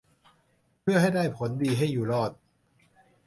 [0.81, 2.31] เพื่อให้ได้ผลดีให้อยู่รอด